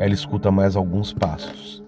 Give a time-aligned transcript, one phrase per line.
[0.00, 1.84] ela escuta mais alguns passos.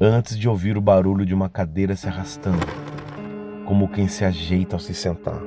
[0.00, 2.64] Antes de ouvir o barulho de uma cadeira se arrastando,
[3.64, 5.40] como quem se ajeita ao se sentar.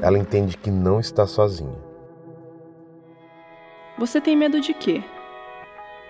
[0.00, 1.74] Ela entende que não está sozinha.
[3.98, 5.02] Você tem medo de quê?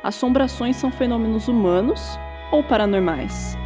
[0.03, 2.19] Assombrações são fenômenos humanos
[2.53, 3.57] ou paranormais?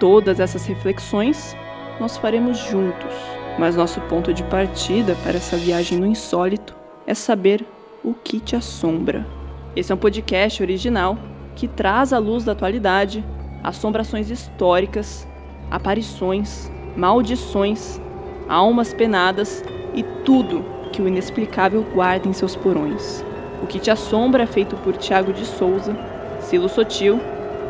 [0.00, 1.56] Todas essas reflexões
[2.00, 3.14] nós faremos juntos,
[3.56, 6.74] mas nosso ponto de partida para essa viagem no insólito
[7.06, 7.64] é saber
[8.02, 9.43] o que te assombra.
[9.76, 11.18] Esse é um podcast original
[11.56, 13.24] que traz à luz da atualidade
[13.60, 15.26] assombrações históricas,
[15.68, 18.00] aparições, maldições,
[18.48, 23.24] almas penadas e tudo que o inexplicável guarda em seus porões.
[23.62, 25.96] O que te assombra é feito por Tiago de Souza,
[26.40, 27.20] Silo Sotil,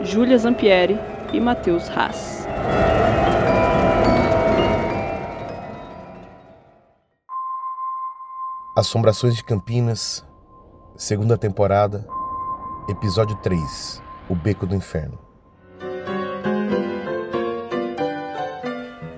[0.02, 0.98] Júlia Zampieri
[1.32, 2.46] e Matheus Haas.
[8.76, 10.22] Assombrações de Campinas,
[10.96, 12.06] segunda temporada,
[12.88, 15.18] episódio 3 O Beco do Inferno.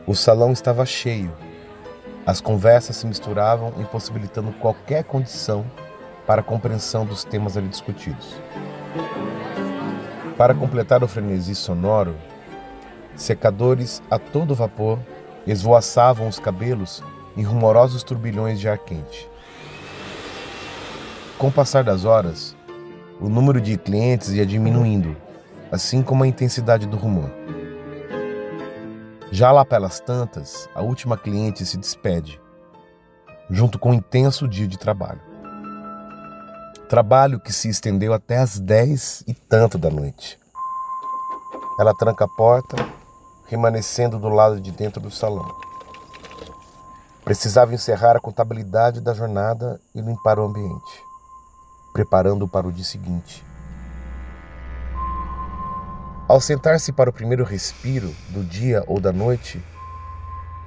[0.06, 1.30] O salão estava cheio.
[2.24, 5.66] As conversas se misturavam, impossibilitando qualquer condição
[6.27, 8.41] para a compreensão dos temas ali discutidos.
[10.38, 12.16] Para completar o frenesi sonoro,
[13.14, 14.98] secadores a todo vapor
[15.47, 17.04] esvoaçavam os cabelos
[17.36, 19.28] em rumorosos turbilhões de ar quente.
[21.38, 22.56] Com o passar das horas,
[23.20, 25.14] o número de clientes ia diminuindo,
[25.70, 27.30] assim como a intensidade do rumor.
[29.30, 32.40] Já lá pelas tantas, a última cliente se despede,
[33.50, 35.20] junto com um intenso dia de trabalho.
[36.88, 40.38] Trabalho que se estendeu até as dez e tanto da noite.
[41.78, 42.76] Ela tranca a porta,
[43.46, 45.46] permanecendo do lado de dentro do salão.
[47.22, 51.05] Precisava encerrar a contabilidade da jornada e limpar o ambiente,
[51.97, 53.42] preparando-o para o dia seguinte.
[56.28, 59.64] Ao sentar-se para o primeiro respiro do dia ou da noite,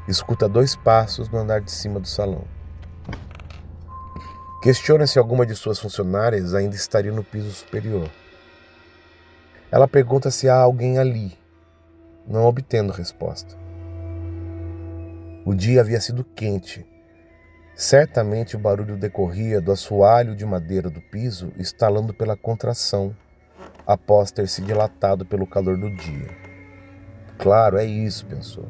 [0.07, 2.45] escuta dois passos no andar de cima do salão.
[4.63, 8.09] Questiona se alguma de suas funcionárias ainda estaria no piso superior.
[9.71, 11.37] Ela pergunta se há alguém ali,
[12.27, 13.55] não obtendo resposta.
[15.45, 16.87] O dia havia sido quente.
[17.79, 23.15] Certamente o barulho decorria do assoalho de madeira do piso estalando pela contração,
[23.87, 26.27] após ter se dilatado pelo calor do dia.
[27.37, 28.65] Claro, é isso, pensou.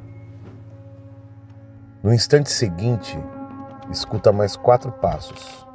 [2.03, 3.17] No instante seguinte,
[3.89, 5.65] escuta mais quatro passos.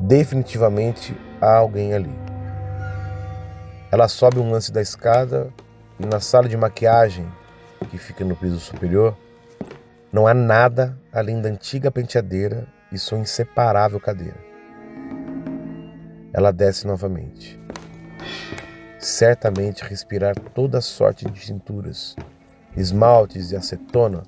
[0.00, 2.18] Definitivamente há alguém ali.
[3.92, 5.48] Ela sobe um lance da escada
[5.96, 7.30] e na sala de maquiagem,
[7.88, 9.16] que fica no piso superior,
[10.12, 14.38] não há nada além da antiga penteadeira e sua inseparável cadeira.
[16.32, 17.58] Ela desce novamente.
[18.98, 22.14] Certamente respirar toda sorte de tinturas,
[22.76, 24.22] esmaltes e acetona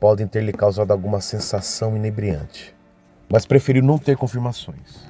[0.00, 2.76] podem ter lhe causado alguma sensação inebriante
[3.30, 5.08] mas preferiu não ter confirmações.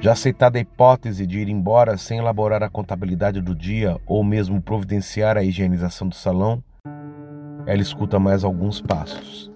[0.00, 4.62] Já aceitada a hipótese de ir embora sem elaborar a contabilidade do dia ou mesmo
[4.62, 6.64] providenciar a higienização do salão,
[7.70, 9.48] ela escuta mais alguns passos.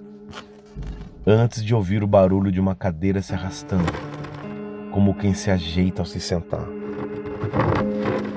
[1.27, 3.93] Antes de ouvir o barulho de uma cadeira se arrastando,
[4.93, 6.65] como quem se ajeita ao se sentar.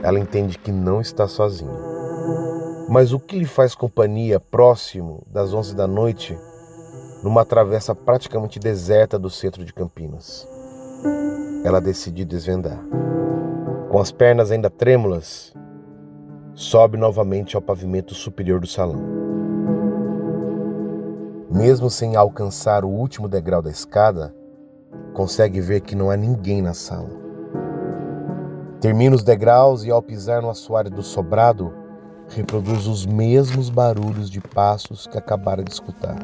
[0.01, 1.77] Ela entende que não está sozinha.
[2.89, 6.35] Mas o que lhe faz companhia próximo das 11 da noite
[7.23, 10.47] numa travessa praticamente deserta do centro de Campinas.
[11.63, 12.79] Ela decidiu desvendar.
[13.91, 15.53] Com as pernas ainda trêmulas,
[16.55, 19.26] sobe novamente ao pavimento superior do salão.
[21.57, 24.31] Mesmo sem alcançar o último degrau da escada,
[25.15, 27.09] consegue ver que não há ninguém na sala.
[28.79, 31.73] Termina os degraus e, ao pisar no assoalho do sobrado,
[32.27, 36.17] reproduz os mesmos barulhos de passos que acabara de escutar.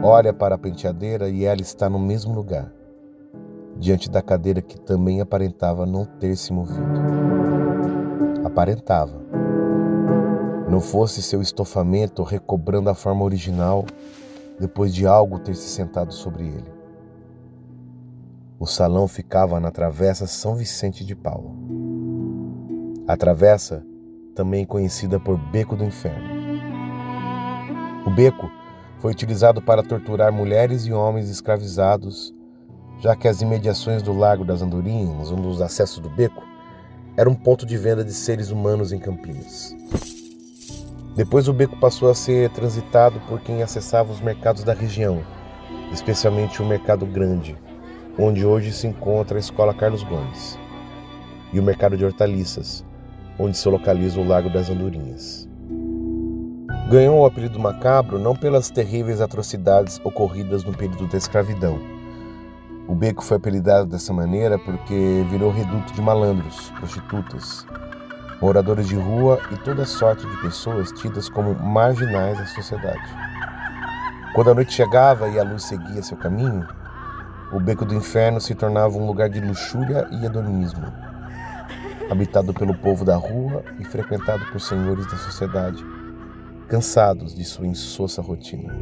[0.00, 2.72] Olha para a penteadeira e ela está no mesmo lugar,
[3.76, 7.02] diante da cadeira que também aparentava não ter se movido.
[8.44, 9.47] Aparentava.
[10.70, 13.86] Não fosse seu estofamento recobrando a forma original
[14.60, 16.70] depois de algo ter se sentado sobre ele.
[18.58, 21.52] O salão ficava na Travessa São Vicente de Paula.
[23.06, 23.82] A travessa,
[24.34, 26.28] também conhecida por Beco do Inferno.
[28.04, 28.50] O beco
[28.98, 32.34] foi utilizado para torturar mulheres e homens escravizados,
[33.00, 36.42] já que as imediações do Lago das Andorinhas, um dos acessos do beco,
[37.16, 39.74] era um ponto de venda de seres humanos em Campinas.
[41.18, 45.20] Depois o beco passou a ser transitado por quem acessava os mercados da região,
[45.92, 47.58] especialmente o Mercado Grande,
[48.16, 50.56] onde hoje se encontra a Escola Carlos Gomes,
[51.52, 52.84] e o Mercado de Hortaliças,
[53.36, 55.48] onde se localiza o Lago das Andorinhas.
[56.88, 61.80] Ganhou o apelido macabro não pelas terríveis atrocidades ocorridas no período da escravidão.
[62.86, 67.66] O beco foi apelidado dessa maneira porque virou reduto de malandros, prostitutas,
[68.40, 73.02] moradores de rua e toda sorte de pessoas tidas como marginais da sociedade.
[74.34, 76.66] Quando a noite chegava e a luz seguia seu caminho,
[77.52, 80.92] o beco do inferno se tornava um lugar de luxúria e hedonismo,
[82.10, 85.84] habitado pelo povo da rua e frequentado por senhores da sociedade,
[86.68, 88.72] cansados de sua insossa rotina.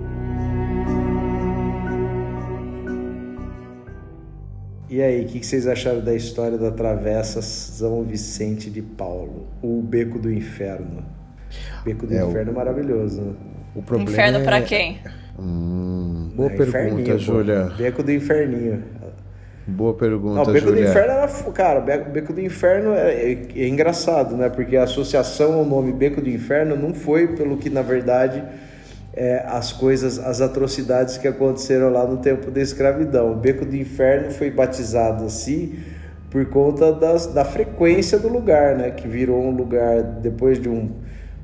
[4.88, 9.48] E aí, o que, que, vocês acharam da história da Travessa São Vicente de Paulo?
[9.60, 11.04] O Beco do Inferno.
[11.84, 12.54] Beco do é, Inferno o...
[12.54, 13.20] maravilhoso.
[13.20, 13.32] Né?
[13.74, 14.44] O problema Inferno é...
[14.44, 15.00] para quem?
[15.38, 17.72] Hum, boa é, pergunta, Júlia.
[17.76, 18.82] Beco do Inferninho.
[19.66, 20.84] Boa pergunta, Não, Beco Julia.
[20.84, 21.28] do Inferno era.
[21.52, 24.48] Cara, Beco do Inferno é, é, é engraçado, né?
[24.48, 28.44] Porque a associação ao nome Beco do Inferno não foi pelo que, na verdade
[29.16, 33.32] é, as coisas, as atrocidades que aconteceram lá no tempo da escravidão.
[33.32, 35.74] O Beco do Inferno foi batizado assim
[36.30, 38.90] por conta das, da frequência do lugar, né?
[38.90, 40.90] Que virou um lugar depois de um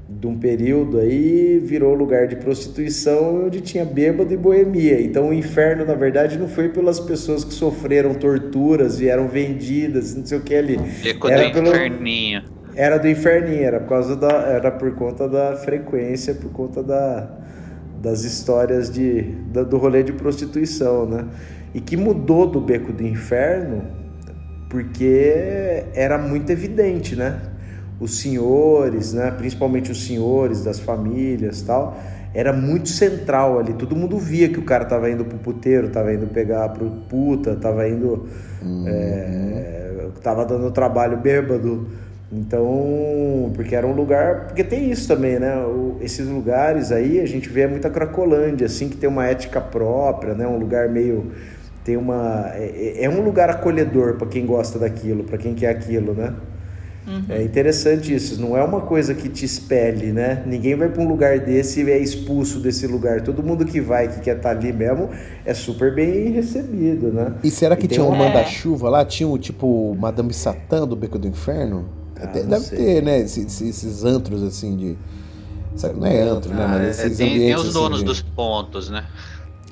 [0.08, 5.00] de um período aí virou lugar de prostituição onde tinha bêbado e boemia.
[5.00, 10.14] Então o inferno, na verdade, não foi pelas pessoas que sofreram torturas e eram vendidas,
[10.14, 10.76] não sei o que ali.
[11.02, 11.68] Beco era do pelo...
[11.68, 12.42] inferninho.
[12.74, 17.42] Era do inferninho, era por causa da era por conta da frequência, por conta da
[18.02, 19.22] das histórias de,
[19.52, 21.26] da, do rolê de prostituição, né?
[21.72, 23.82] E que mudou do beco do inferno
[24.68, 27.40] porque era muito evidente, né?
[28.00, 29.30] Os senhores, né?
[29.30, 31.96] principalmente os senhores das famílias tal,
[32.34, 33.74] era muito central ali.
[33.74, 37.54] Todo mundo via que o cara tava indo pro puteiro, tava indo pegar pro puta,
[37.54, 38.26] tava indo.
[38.62, 38.84] Uhum.
[38.88, 41.86] É, tava dando trabalho bêbado.
[42.32, 44.46] Então, porque era um lugar.
[44.46, 45.54] Porque tem isso também, né?
[45.66, 50.32] O, esses lugares aí a gente vê muita Cracolândia, assim, que tem uma ética própria,
[50.32, 50.48] né?
[50.48, 51.30] Um lugar meio.
[51.84, 52.50] Tem uma.
[52.54, 56.34] É, é, é um lugar acolhedor para quem gosta daquilo, para quem quer aquilo, né?
[57.06, 57.24] Uhum.
[57.28, 60.42] É interessante isso, não é uma coisa que te espelhe, né?
[60.46, 63.22] Ninguém vai para um lugar desse e é expulso desse lugar.
[63.22, 65.10] Todo mundo que vai, que quer estar tá ali mesmo,
[65.44, 67.34] é super bem recebido, né?
[67.42, 69.04] E será que e tinha um manda-chuva lá?
[69.04, 72.01] Tinha o tipo Madame Satã do Beco do Inferno?
[72.22, 72.78] Ah, deve sei.
[72.78, 73.20] ter, né?
[73.20, 74.98] Esses, esses, antros assim de.
[75.94, 76.66] Não é antro, né?
[76.66, 77.60] Mas ah, esses é, tem, ambientes.
[77.60, 79.06] Tem os donos assim, dos pontos, né?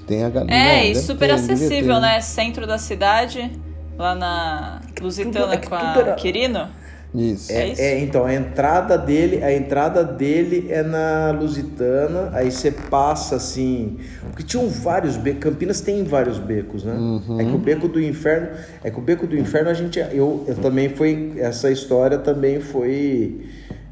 [0.07, 0.55] Tem a galera.
[0.55, 2.21] É, e super ter, acessível, né?
[2.21, 3.53] Centro da cidade,
[3.99, 6.15] lá na Lusitana é com a era...
[6.15, 6.69] Quirino.
[7.15, 7.51] Isso.
[7.51, 7.83] É, é, isso.
[7.83, 13.99] é, então a entrada dele, a entrada dele é na Lusitana, aí você passa assim,
[14.29, 16.93] porque tinham vários becos, Campinas tem vários becos, né?
[16.93, 17.41] Uhum.
[17.41, 18.49] É que o beco do inferno,
[18.85, 22.61] é que o beco do inferno a gente, eu, eu também foi essa história também
[22.61, 23.47] foi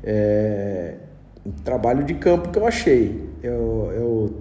[0.04, 0.94] é,
[1.44, 3.26] um trabalho de campo que eu achei.
[3.42, 4.34] Eu, eu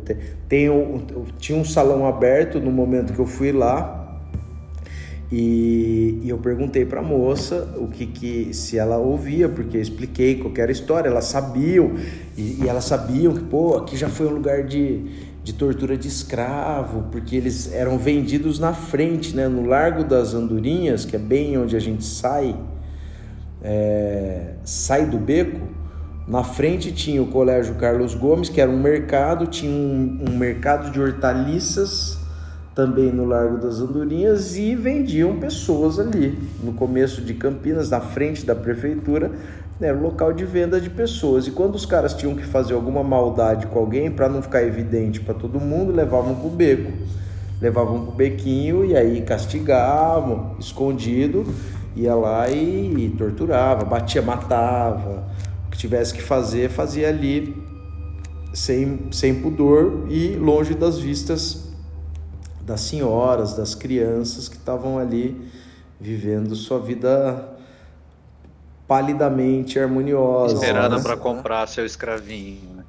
[0.48, 3.97] tenho, eu tinha um salão aberto no momento que eu fui lá
[5.32, 9.82] e, e eu perguntei para a moça o que, que se ela ouvia, porque eu
[9.82, 11.96] expliquei qualquer história, elas sabiam
[12.38, 15.02] e, e elas sabiam que pô, aqui já foi um lugar de,
[15.44, 21.04] de tortura de escravo, porque eles eram vendidos na frente, né, no Largo das Andorinhas,
[21.04, 22.56] que é bem onde a gente sai,
[23.62, 25.76] é, sai do beco.
[26.26, 30.92] Na frente tinha o Colégio Carlos Gomes, que era um mercado, tinha um, um mercado
[30.92, 32.18] de hortaliças
[32.78, 36.38] também no Largo das Andorinhas e vendiam pessoas ali.
[36.62, 39.32] No começo de Campinas, na frente da prefeitura,
[39.82, 41.48] era o local de venda de pessoas.
[41.48, 45.20] E quando os caras tinham que fazer alguma maldade com alguém, para não ficar evidente
[45.20, 46.92] para todo mundo, levavam pro beco.
[47.60, 51.48] Levavam pro bequinho e aí castigavam, escondido,
[51.96, 55.24] ia lá e, e torturava, batia, matava.
[55.66, 57.58] O que tivesse que fazer, fazia ali
[58.54, 61.67] sem, sem pudor e longe das vistas
[62.68, 65.50] das senhoras, das crianças que estavam ali
[65.98, 67.48] vivendo sua vida
[68.86, 70.56] palidamente harmoniosa.
[70.56, 71.02] Esperando né?
[71.02, 72.76] para comprar seu escravinho.
[72.76, 72.84] Né?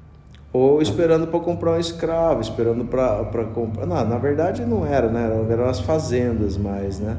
[0.51, 3.85] Ou esperando para comprar um escravo, esperando para comprar.
[3.85, 5.45] Não, na verdade não era, né?
[5.49, 7.15] Eram as fazendas mais, né?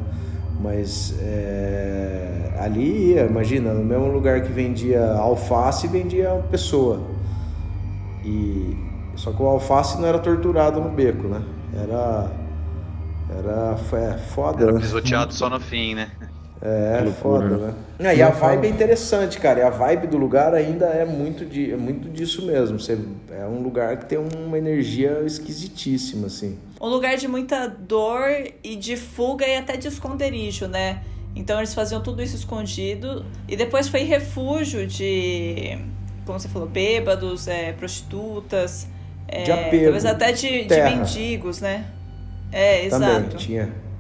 [0.61, 2.53] Mas é...
[2.59, 7.01] ali ia, imagina, no mesmo lugar que vendia alface, vendia pessoa.
[8.23, 8.77] E
[9.17, 11.43] só que o alface não era torturado no beco, né?
[11.73, 12.40] Era
[13.39, 14.65] era foi, é foda.
[14.65, 16.11] Era pisoteado só no fim, né?
[16.63, 17.75] É, foda, né?
[18.01, 19.61] É, e a vibe é interessante, cara.
[19.61, 22.79] E a vibe do lugar ainda é muito, de, é muito disso mesmo.
[22.79, 22.99] Você,
[23.31, 26.59] é um lugar que tem uma energia esquisitíssima, assim.
[26.79, 28.29] Um lugar de muita dor
[28.63, 31.03] e de fuga e até de esconderijo, né?
[31.35, 33.25] Então eles faziam tudo isso escondido.
[33.49, 35.79] E depois foi refúgio de,
[36.27, 38.87] como você falou, bêbados, é, prostitutas.
[39.27, 41.87] É, de apego, talvez até de, de mendigos, né?
[42.53, 43.05] É, exato.
[43.05, 43.91] Também tinha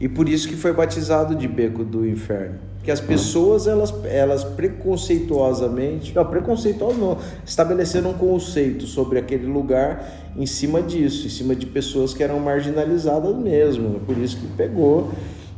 [0.00, 2.58] e por isso que foi batizado de beco do inferno.
[2.82, 10.32] Que as pessoas, elas, elas preconceituosamente, não, preconceituosas não, estabeleceram um conceito sobre aquele lugar
[10.36, 14.00] em cima disso, em cima de pessoas que eram marginalizadas mesmo.
[14.00, 15.10] Por isso que pegou.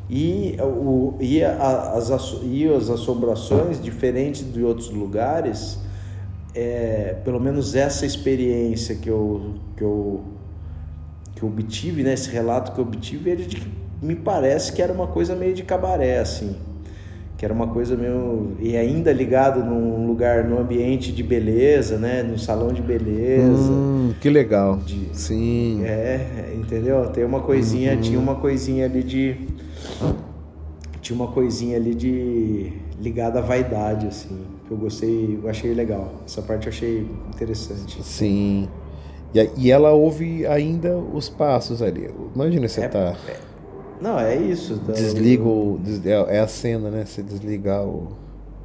[0.09, 5.81] E, o, e, as, e as assombrações, diferentes de outros lugares,
[6.55, 10.23] é, pelo menos essa experiência que eu, que eu,
[11.37, 13.71] que eu obtive, né, esse relato que eu obtive, ele de que
[14.03, 16.57] me parece que era uma coisa meio de cabaré, assim.
[17.37, 18.57] Que era uma coisa meio.
[18.59, 22.23] E ainda ligado num lugar, num ambiente de beleza, né?
[22.23, 23.71] No salão de beleza.
[23.71, 24.79] Hum, que legal.
[24.79, 25.83] De, Sim.
[25.85, 27.07] É, entendeu?
[27.11, 28.01] Tem uma coisinha, uhum.
[28.01, 29.37] tinha uma coisinha ali de.
[31.03, 32.73] Tinha uma coisinha ali de.
[32.99, 34.41] ligada à vaidade, assim.
[34.67, 36.15] Que eu gostei, eu achei legal.
[36.25, 38.03] Essa parte eu achei interessante.
[38.03, 38.67] Sim.
[39.37, 42.11] E, e ela ouve ainda os passos ali.
[42.35, 43.15] Imagina você é, tá.
[43.29, 43.37] É,
[44.01, 44.79] não, é isso.
[44.79, 44.93] Tá?
[44.93, 45.81] Desliga o.
[46.05, 47.05] É, é a cena, né?
[47.05, 48.09] Você desligar o.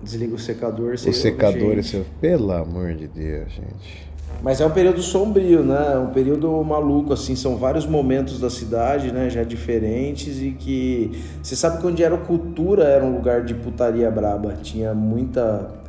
[0.01, 0.93] Desliga o secador.
[0.93, 2.03] O secador e você.
[2.19, 4.11] Pelo amor de Deus, gente.
[4.41, 5.97] Mas é um período sombrio, né?
[5.99, 7.35] Um período maluco, assim.
[7.35, 9.29] São vários momentos da cidade, né?
[9.29, 11.11] Já diferentes e que.
[11.43, 14.55] Você sabe que onde era cultura era um lugar de putaria braba.
[14.61, 15.80] Tinha muita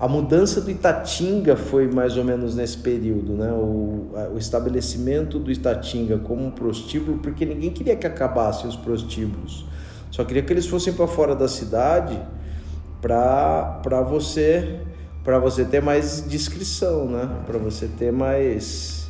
[0.00, 3.52] a mudança do Itatinga foi mais ou menos nesse período, né?
[3.52, 9.66] O, o estabelecimento do Itatinga como um prostíbulo, porque ninguém queria que acabassem os prostíbulos,
[10.10, 12.18] só queria que eles fossem para fora da cidade
[13.02, 14.80] para você
[15.22, 17.28] para você ter mais descrição, né?
[17.46, 19.06] Para você ter mais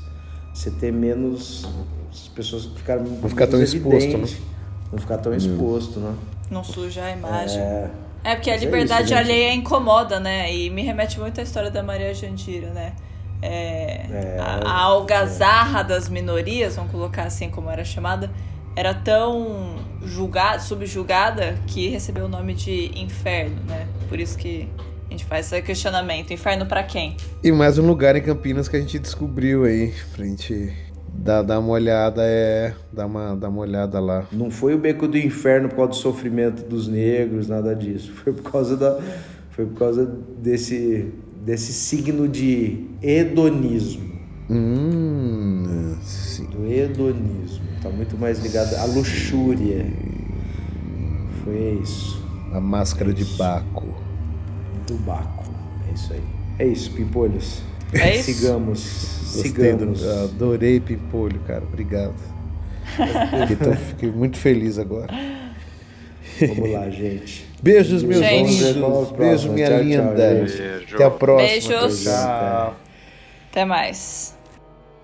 [0.52, 1.68] você ter menos
[2.10, 4.26] as pessoas ficarem não ficar tão exposto, né?
[4.90, 6.14] Não ficar tão exposto, né?
[6.50, 7.60] Não sujar a imagem.
[7.60, 7.90] É...
[8.22, 10.52] É porque a Mas liberdade é isso, alheia incomoda, né?
[10.54, 12.92] E me remete muito à história da Maria Jandira, né?
[13.42, 15.84] É, é, a, a algazarra é.
[15.84, 18.30] das minorias, vamos colocar assim como era chamada,
[18.76, 23.86] era tão julgada, subjugada que recebeu o nome de inferno, né?
[24.08, 24.68] Por isso que
[25.08, 26.32] a gente faz esse questionamento.
[26.32, 27.16] Inferno para quem?
[27.42, 30.72] E mais um lugar em Campinas que a gente descobriu aí, pra gente
[31.22, 32.74] Dá, dá uma olhada, é.
[32.90, 34.26] Dá uma, dá uma olhada lá.
[34.32, 38.10] Não foi o beco do inferno por causa do sofrimento dos negros, nada disso.
[38.12, 38.98] Foi por causa da.
[39.50, 41.12] Foi por causa desse,
[41.44, 44.10] desse signo de hedonismo.
[44.48, 46.46] Hum, sim.
[46.46, 47.66] Do hedonismo.
[47.82, 49.86] Tá muito mais ligado à luxúria.
[51.44, 52.26] Foi isso.
[52.52, 53.94] A máscara de Baco.
[54.86, 55.44] Do Baco.
[55.86, 56.22] É isso aí.
[56.58, 57.62] É isso, Pimpolhos.
[57.92, 58.32] É isso?
[58.32, 59.20] Sigamos.
[59.34, 61.62] Gostei do, adorei Pimpolho, cara.
[61.62, 62.14] Obrigado.
[63.50, 65.12] então, fiquei muito feliz agora.
[66.40, 67.46] Vamos lá, gente.
[67.62, 69.12] Beijos, meus anjos.
[69.12, 70.46] Beijo, minha tchau, linda.
[70.46, 71.48] Tchau, Até a próxima.
[71.48, 72.04] Beijos.
[72.04, 72.76] Tchau.
[73.50, 74.38] Até mais.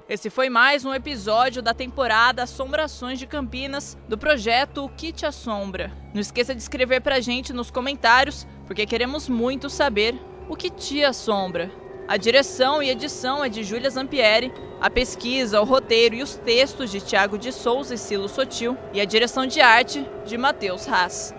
[0.08, 5.26] Esse foi mais um episódio da temporada Assombrações de Campinas do projeto O Que Te
[5.26, 5.90] Assombra.
[6.14, 10.14] Não esqueça de escrever pra gente nos comentários, porque queremos muito saber
[10.48, 11.70] o que te assombra.
[12.08, 16.88] A direção e edição é de Júlia Zampieri, a pesquisa, o roteiro e os textos
[16.88, 21.34] de Tiago de Souza e Silo Sotil, e a direção de arte de Matheus Haas.